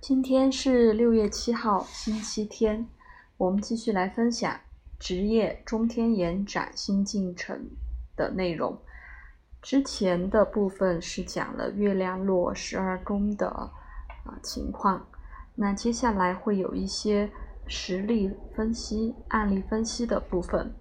[0.00, 2.86] 今天是六月七号，星期天。
[3.36, 4.58] 我们继续来分享
[4.98, 7.68] 职业中天延展新进程
[8.16, 8.78] 的内容。
[9.60, 15.04] 之前的部分是讲了月亮落十二宫的啊情况，
[15.56, 17.28] 那接下来会有一些
[17.66, 20.72] 实例分析、案例分析的部分。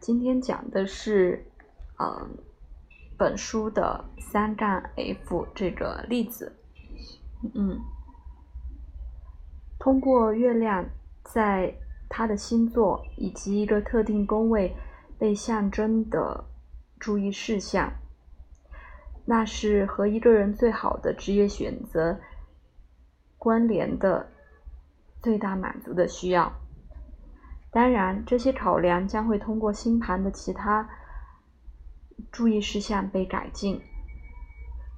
[0.00, 1.44] 今天讲的是，
[1.98, 2.38] 嗯，
[3.18, 6.54] 本书的三杠 F 这个例子。
[7.54, 7.80] 嗯，
[9.78, 10.84] 通过月亮
[11.22, 11.74] 在
[12.08, 14.74] 他的星座以及一个特定宫位
[15.18, 16.44] 被象征的
[16.98, 17.92] 注意事项，
[19.24, 22.18] 那是和一个人最好的职业选择
[23.36, 24.30] 关联的
[25.22, 26.52] 最大满足的需要。
[27.70, 30.88] 当然，这些考量将会通过星盘的其他
[32.32, 33.80] 注意事项被改进。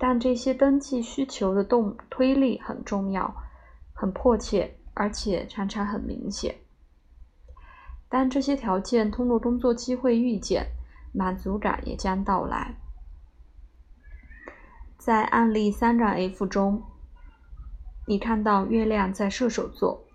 [0.03, 3.35] 但这些登记需求的动推力很重要、
[3.93, 6.57] 很迫切，而且常常很明显。
[8.09, 10.69] 当这些条件通过工作机会遇见，
[11.13, 12.77] 满足感也将到来。
[14.97, 16.83] 在案例三杠 F 中，
[18.07, 20.07] 你看到月亮在射手座，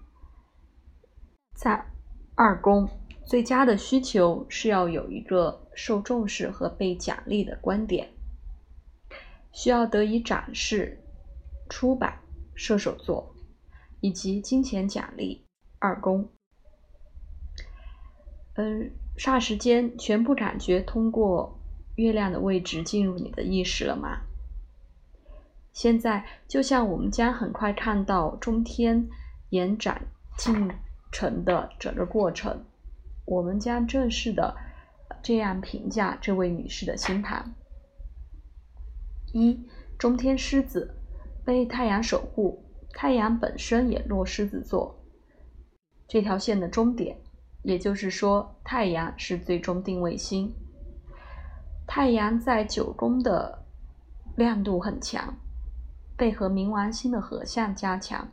[1.53, 1.86] 在
[2.33, 2.89] 二宫，
[3.23, 8.14] 最佳的需求是要有一个受重视和被奖励的观点。
[9.56, 11.02] 需要得以展示、
[11.70, 12.20] 出版，
[12.56, 13.34] 射手座
[14.02, 15.45] 以及金钱奖励
[15.80, 16.30] 二宫。
[18.56, 21.58] 嗯，霎时间，全部感觉通过
[21.95, 24.23] 月亮的位置进入你的意识了吗？
[25.72, 29.08] 现在，就像我们将很快看到中天
[29.52, 30.70] 延展进
[31.14, 32.66] 程的整个过程，
[33.26, 34.56] 我们将正式的
[35.23, 37.56] 这样评价这位女士的星盘。
[39.38, 39.59] 一
[39.97, 40.95] 中天狮子
[41.44, 45.03] 被太阳守护，太阳本身也落狮子座
[46.08, 47.17] 这条线的终点，
[47.61, 50.55] 也就是说，太阳是最终定位星。
[51.86, 53.65] 太阳在九宫的
[54.37, 55.36] 亮度很强，
[56.15, 58.32] 被和冥王星的合相加强。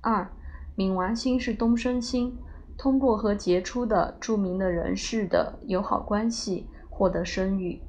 [0.00, 0.32] 二，
[0.74, 2.38] 冥王星是东升星，
[2.78, 7.82] 通过和杰出的著名的人士的友好关系获得声誉。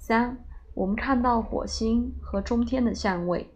[0.00, 0.42] 三，
[0.78, 3.50] 我们看到火星和中天的相位，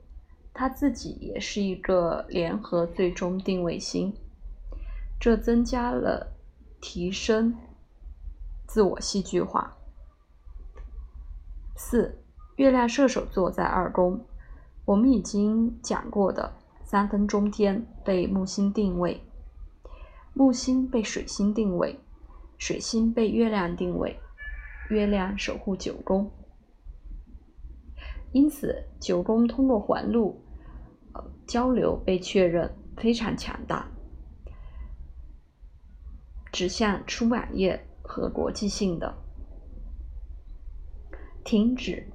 [0.52, 4.12] 它自己也是一个联合最终定位星，
[5.20, 6.32] 这增加了
[6.80, 7.56] 提升
[8.66, 9.76] 自我戏剧化。
[11.76, 12.18] 四，
[12.56, 14.26] 月亮射手座在二宫，
[14.84, 19.22] 我们已经讲过的三分中天被木星定位，
[20.34, 22.00] 木星被水星定位，
[22.58, 24.18] 水星被月亮定位，
[24.90, 26.28] 月亮守护九宫。
[28.32, 30.42] 因此，九宫通过环路
[31.12, 33.86] 呃交流被确认非常强大，
[36.50, 39.14] 指向出版业和国际性的。
[41.44, 42.06] 停止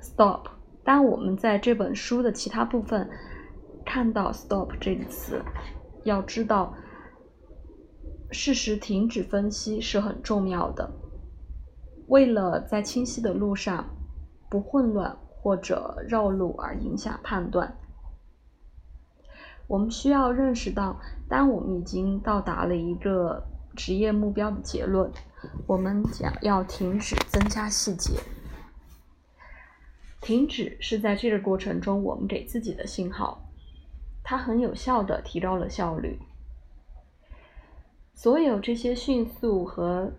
[0.00, 0.46] ，stop。
[0.84, 3.10] 当我们在这本书的其他部分
[3.84, 5.42] 看到 stop 这个词，
[6.04, 6.72] 要知道，
[8.30, 10.88] 事实停止分析是很重要的。
[12.06, 13.84] 为了在清晰的路上
[14.48, 15.18] 不混乱。
[15.48, 17.78] 或者绕路而影响判断，
[19.66, 23.42] 我们需要认识到，当我们已经到达了一个
[23.74, 25.10] 职业目标的结论，
[25.66, 28.20] 我们将要停止增加细节。
[30.20, 33.48] 停止是在这个过程中我们给自己的信号，
[34.22, 36.18] 它很有效的提高了效率。
[38.12, 40.12] 所有这些迅速和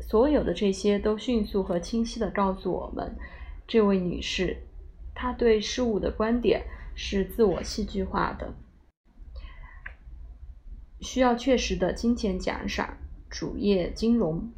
[0.00, 3.16] 所有的这些都迅速和清晰的告诉我们。
[3.66, 4.58] 这位女士，
[5.14, 6.64] 她对事物的观点
[6.94, 8.54] 是自我戏剧化的，
[11.00, 12.96] 需要确实的金钱奖赏。
[13.30, 14.52] 主业金融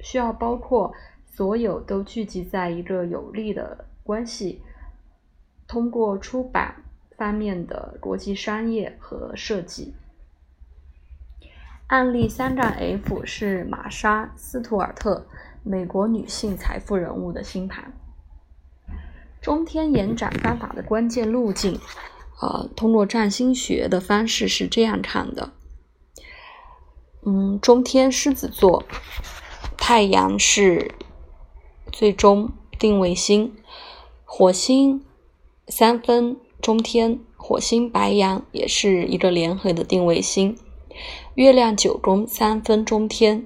[0.00, 0.94] 需要包括
[1.26, 4.62] 所有都聚集在一个有利的关系，
[5.66, 6.82] 通过出版
[7.16, 9.92] 方面的国际商业和设计。
[11.88, 15.26] 案例三杠 F 是玛莎·斯图尔特。
[15.68, 17.92] 美国女性财富人物的星盘，
[19.42, 21.78] 中天延展方法的关键路径，
[22.40, 25.52] 呃，通过占星学的方式是这样看的。
[27.26, 28.82] 嗯，中天狮子座，
[29.76, 30.94] 太阳是
[31.92, 33.54] 最终定位星，
[34.24, 35.04] 火星
[35.66, 40.56] 三分中天，火星白羊也是一个联合的定位星，
[41.34, 43.44] 月亮九宫三分中天，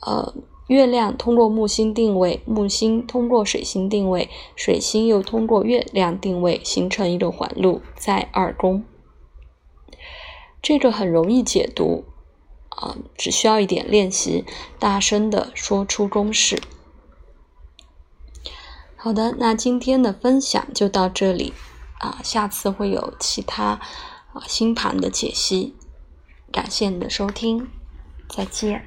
[0.00, 0.34] 呃。
[0.66, 8.84] 月亮通过木星定位，木星通过水星定位，水星又通过月亮定位，形成一个环路，在二宫。
[10.62, 12.04] 这个很容易解读，
[12.70, 14.46] 啊，只需要一点练习，
[14.78, 16.62] 大声的说出公式。
[18.96, 21.52] 好的，那今天的分享就到这里，
[21.98, 23.78] 啊，下次会有其他
[24.32, 25.74] 啊星盘的解析。
[26.50, 27.68] 感谢你的收听，
[28.30, 28.86] 再见。